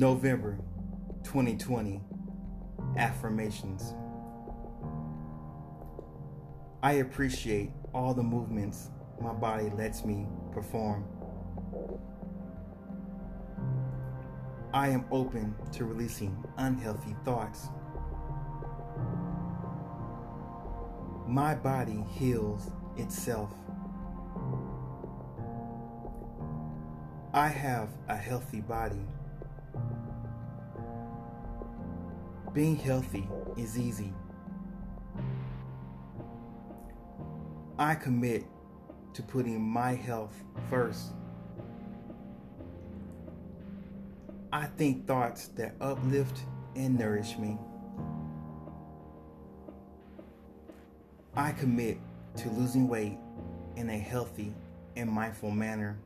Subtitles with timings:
[0.00, 0.56] November
[1.24, 2.00] 2020
[2.96, 3.92] Affirmations.
[6.82, 8.88] I appreciate all the movements
[9.20, 11.04] my body lets me perform.
[14.72, 17.68] I am open to releasing unhealthy thoughts.
[21.28, 23.52] My body heals itself.
[27.34, 29.04] I have a healthy body.
[32.52, 34.12] Being healthy is easy.
[37.78, 38.44] I commit
[39.14, 40.34] to putting my health
[40.68, 41.12] first.
[44.52, 46.40] I think thoughts that uplift
[46.74, 47.56] and nourish me.
[51.36, 51.98] I commit
[52.38, 53.16] to losing weight
[53.76, 54.52] in a healthy
[54.96, 55.98] and mindful manner.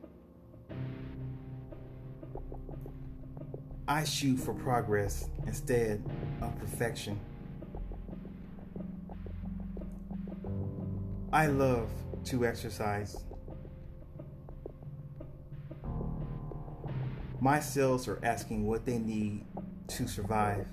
[3.87, 6.03] I shoot for progress instead
[6.41, 7.19] of perfection.
[11.31, 11.89] I love
[12.25, 13.15] to exercise.
[17.39, 19.45] My cells are asking what they need
[19.89, 20.65] to survive.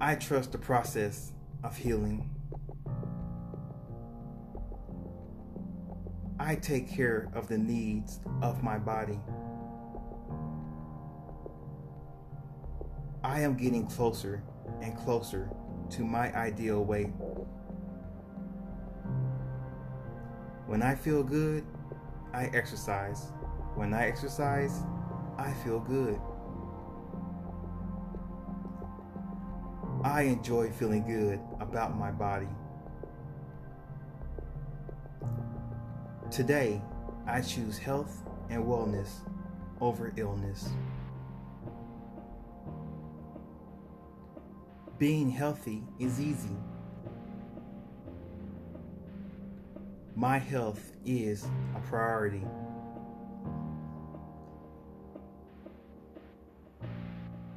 [0.00, 1.32] I trust the process
[1.64, 2.28] of healing.
[6.48, 9.20] I take care of the needs of my body.
[13.22, 14.42] I am getting closer
[14.80, 15.50] and closer
[15.90, 17.10] to my ideal weight.
[20.66, 21.66] When I feel good,
[22.32, 23.26] I exercise.
[23.74, 24.84] When I exercise,
[25.36, 26.18] I feel good.
[30.02, 32.48] I enjoy feeling good about my body.
[36.38, 36.80] Today,
[37.26, 39.08] I choose health and wellness
[39.80, 40.68] over illness.
[45.00, 46.56] Being healthy is easy.
[50.14, 52.46] My health is a priority.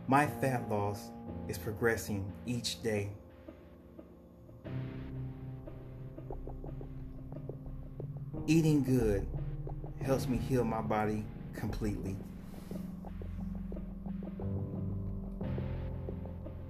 [0.08, 1.12] My fat loss
[1.48, 3.12] is progressing each day.
[8.48, 9.28] Eating good
[10.04, 12.18] helps me heal my body completely.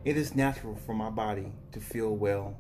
[0.04, 2.58] It is natural for my body to feel well.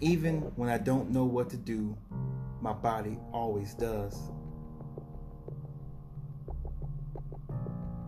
[0.00, 1.96] Even when I don't know what to do,
[2.62, 4.18] my body always does.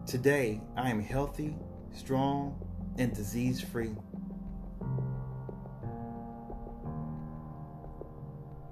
[0.07, 1.55] Today, I am healthy,
[1.93, 2.57] strong,
[2.99, 3.95] and disease free.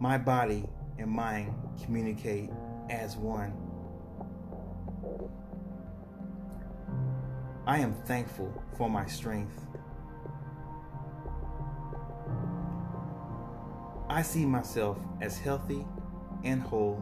[0.03, 0.65] My body
[0.99, 1.55] and mind
[1.85, 2.51] communicate
[2.91, 3.53] as one.
[7.69, 9.57] I am thankful for my strength.
[14.09, 15.87] I see myself as healthy
[16.43, 17.01] and whole.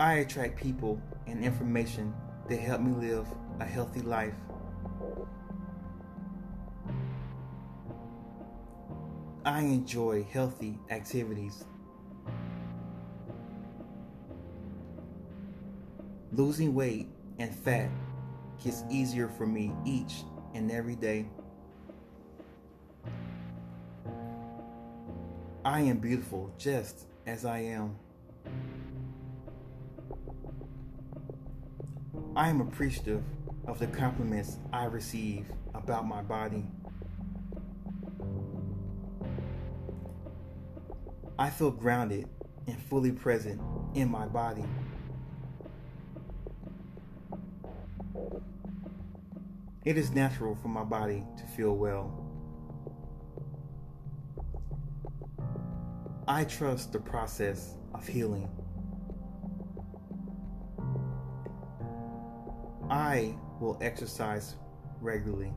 [0.00, 2.12] I attract people and information
[2.48, 3.28] that help me live
[3.60, 4.34] a healthy life.
[9.52, 11.64] I enjoy healthy activities.
[16.32, 17.90] Losing weight and fat
[18.64, 20.22] gets easier for me each
[20.54, 21.26] and every day.
[25.66, 27.94] I am beautiful just as I am.
[32.34, 33.22] I am appreciative
[33.66, 36.64] of the compliments I receive about my body.
[41.38, 42.28] I feel grounded
[42.66, 43.60] and fully present
[43.94, 44.64] in my body.
[49.84, 52.18] It is natural for my body to feel well.
[56.28, 58.48] I trust the process of healing.
[62.88, 64.54] I will exercise
[65.00, 65.52] regularly.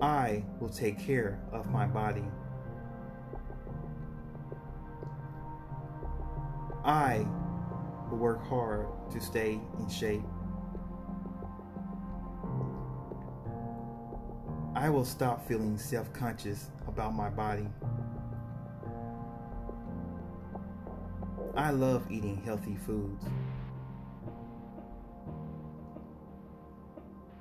[0.00, 2.24] I will take care of my body.
[6.84, 7.26] I
[8.10, 10.22] will work hard to stay in shape.
[14.74, 17.68] I will stop feeling self conscious about my body.
[21.54, 23.24] I love eating healthy foods.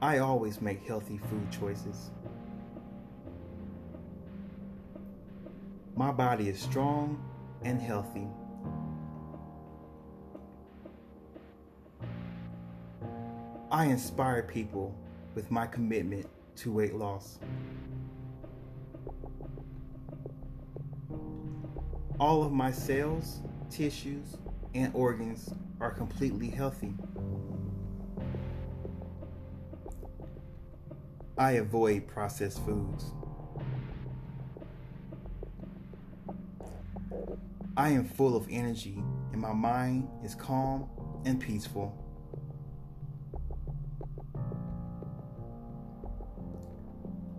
[0.01, 2.11] I always make healthy food choices.
[5.99, 7.21] My body is strong
[7.61, 8.25] and healthy.
[13.69, 14.95] I inspire people
[15.35, 16.25] with my commitment
[16.55, 17.39] to weight loss.
[22.17, 24.37] All of my cells, tissues,
[24.73, 26.93] and organs are completely healthy.
[31.37, 33.11] I avoid processed foods.
[37.79, 40.89] I am full of energy and my mind is calm
[41.23, 41.95] and peaceful.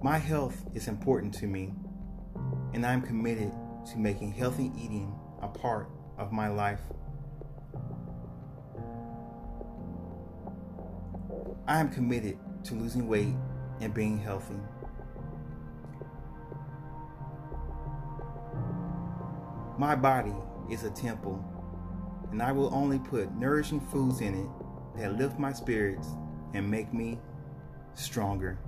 [0.03, 1.75] My health is important to me,
[2.73, 3.53] and I'm committed
[3.93, 6.81] to making healthy eating a part of my life.
[11.69, 13.35] I am committed to losing weight
[13.83, 14.57] and being healthy.
[19.81, 20.35] My body
[20.69, 21.43] is a temple,
[22.31, 26.07] and I will only put nourishing foods in it that lift my spirits
[26.53, 27.19] and make me
[27.95, 28.59] stronger.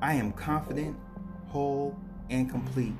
[0.00, 0.96] I am confident,
[1.48, 1.98] whole,
[2.30, 2.94] and complete.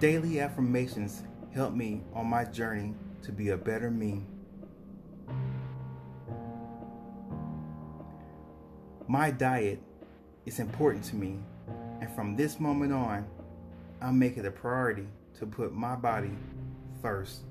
[0.00, 1.22] Daily affirmations
[1.54, 2.92] help me on my journey
[3.22, 4.26] to be a better me.
[9.08, 9.80] My diet
[10.46, 11.38] is important to me,
[12.00, 13.24] and from this moment on,
[14.00, 15.06] I make it a priority
[15.38, 16.32] to put my body
[17.00, 17.42] first.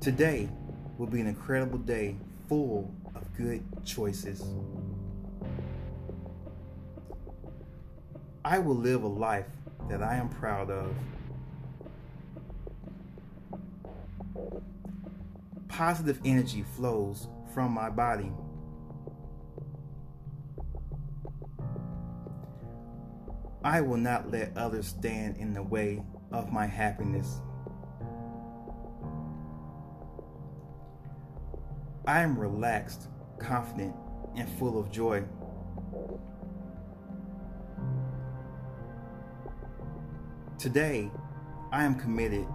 [0.00, 0.50] Today
[0.98, 2.16] will be an incredible day
[2.50, 4.44] full of good choices.
[8.44, 9.48] I will live a life
[9.88, 10.94] that I am proud of.
[15.68, 18.32] Positive energy flows from my body.
[23.62, 26.02] I will not let others stand in the way
[26.32, 27.40] of my happiness.
[32.06, 33.08] I am relaxed,
[33.38, 33.94] confident,
[34.36, 35.24] and full of joy.
[40.58, 41.10] Today,
[41.72, 42.46] I am committed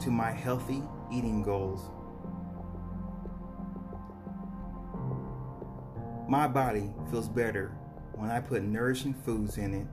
[0.00, 1.90] to my healthy eating goals.
[6.32, 7.76] My body feels better
[8.14, 9.86] when I put nourishing foods in it.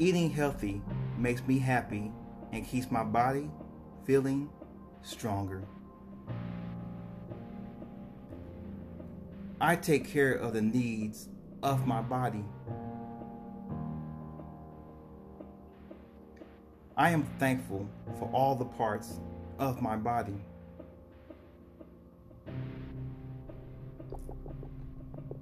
[0.00, 0.82] Eating healthy
[1.16, 2.10] makes me happy
[2.50, 3.48] and keeps my body
[4.04, 4.50] feeling
[5.02, 5.62] stronger.
[9.60, 11.28] I take care of the needs
[11.62, 12.44] of my body.
[16.96, 17.88] I am thankful
[18.18, 19.20] for all the parts
[19.60, 20.40] of my body.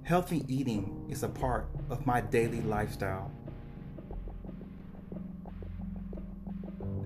[0.05, 3.31] Healthy eating is a part of my daily lifestyle.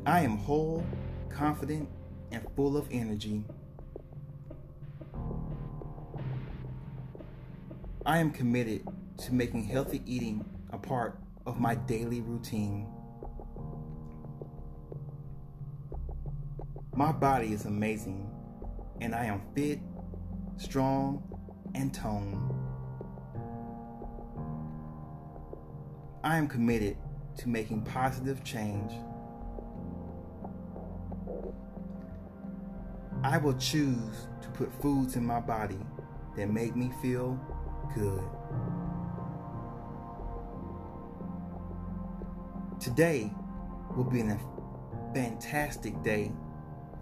[0.06, 0.86] I am whole,
[1.30, 1.88] confident,
[2.34, 3.46] and full of energy.
[8.06, 8.86] I am committed
[9.20, 10.44] to making healthy eating
[10.74, 12.86] a part of my daily routine.
[16.94, 18.30] My body is amazing,
[19.00, 19.80] and I am fit,
[20.58, 21.24] strong,
[21.74, 22.59] and toned.
[26.30, 26.96] I am committed
[27.40, 28.92] to making positive change.
[33.24, 35.80] I will choose to put foods in my body
[36.38, 37.36] that make me feel
[37.96, 38.22] good.
[42.80, 43.32] Today
[43.98, 44.40] will be a
[45.16, 46.32] fantastic day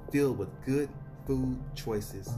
[0.09, 0.87] filled with good
[1.25, 2.29] food choices.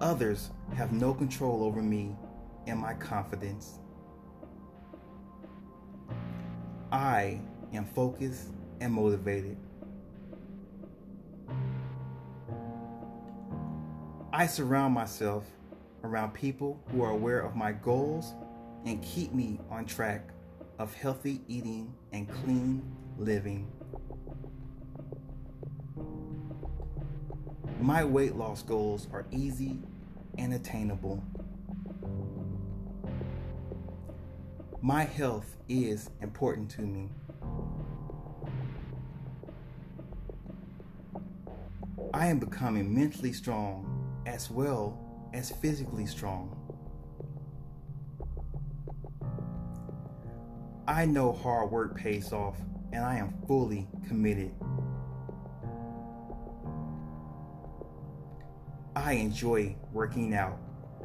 [0.00, 2.14] Others have no control over me
[2.66, 3.80] and my confidence.
[6.92, 7.40] I
[7.72, 8.48] am focused
[8.80, 9.56] and motivated.
[14.32, 15.44] I surround myself
[16.04, 18.34] around people who are aware of my goals
[18.86, 20.30] and keep me on track
[20.78, 22.82] of healthy eating and clean
[23.18, 23.70] living.
[27.80, 29.78] My weight loss goals are easy
[30.36, 31.22] and attainable.
[34.82, 37.08] My health is important to me.
[42.12, 44.98] I am becoming mentally strong as well
[45.32, 46.54] as physically strong.
[50.88, 52.56] I know hard work pays off,
[52.92, 54.52] and I am fully committed.
[58.98, 60.58] I enjoy working out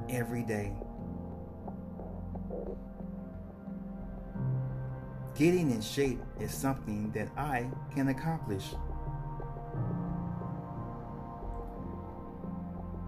[0.09, 0.73] every day.
[5.35, 8.65] Getting in shape is something that I can accomplish.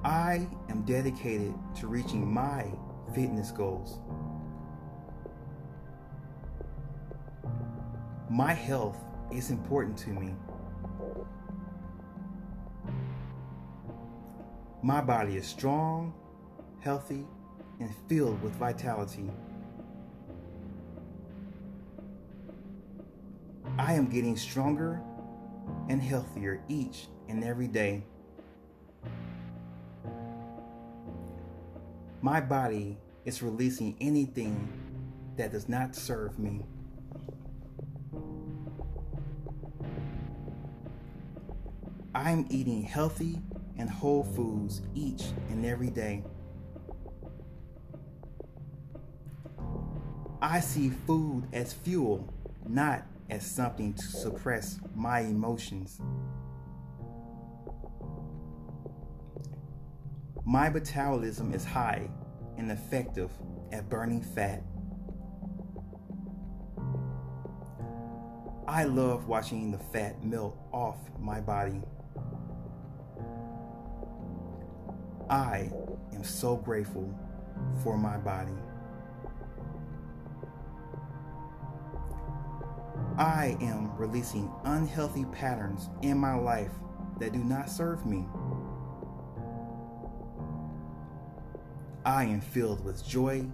[0.04, 2.72] I am dedicated to reaching my
[3.16, 4.00] fitness goals.
[8.30, 9.00] My health
[9.34, 10.36] is important to me.
[14.86, 16.14] My body is strong,
[16.80, 17.26] healthy,
[17.80, 19.32] and filled with vitality.
[23.80, 25.02] I am getting stronger
[25.90, 28.04] and healthier each and every day.
[32.22, 34.72] My body is releasing anything
[35.36, 36.64] that does not serve me.
[42.14, 43.42] I'm eating healthy
[43.78, 46.24] and whole foods each and every day.
[50.42, 52.32] I see food as fuel,
[52.68, 56.00] not as something to suppress my emotions.
[60.46, 62.08] My metabolism is high
[62.58, 63.32] and effective
[63.72, 64.62] at burning fat.
[68.68, 71.82] I love watching the fat melt off my body.
[75.30, 75.72] I
[76.14, 77.14] am so grateful
[77.84, 78.52] for my body.
[83.18, 86.72] I am releasing unhealthy patterns in my life
[87.20, 88.26] that do not serve me.
[92.06, 93.46] I am filled with joy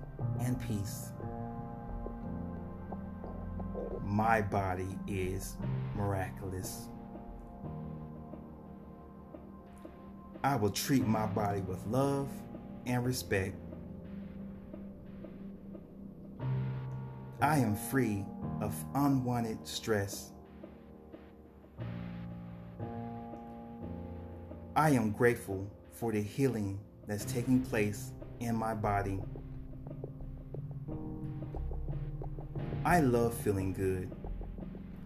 [0.42, 1.12] and peace.
[4.04, 5.56] My body is
[5.96, 6.90] miraculous.
[10.43, 12.27] I will treat my body with love
[12.88, 13.55] and respect.
[17.41, 18.25] I am free
[18.60, 20.31] of unwanted stress.
[24.75, 29.19] I am grateful for the healing that's taking place in my body.
[32.83, 34.12] I love feeling good.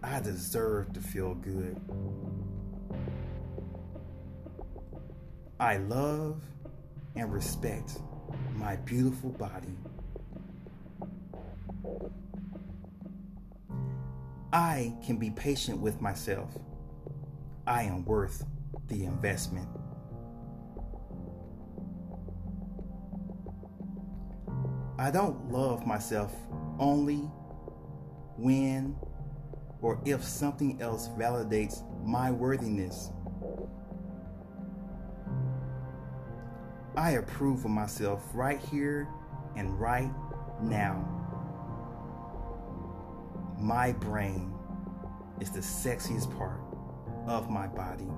[0.02, 1.78] I deserve to feel good.
[5.58, 6.42] I love
[7.14, 7.98] and respect
[8.54, 9.78] my beautiful body.
[14.52, 16.50] I can be patient with myself.
[17.66, 18.44] I am worth
[18.88, 19.68] the investment.
[24.98, 26.34] I don't love myself
[26.78, 27.30] only
[28.36, 28.96] when
[29.80, 33.10] or if something else validates my worthiness.
[36.96, 39.08] I approve of myself right here
[39.54, 40.10] and right
[40.62, 41.04] now.
[43.60, 44.54] My brain
[45.40, 46.60] is the sexiest part
[47.26, 48.08] of my body.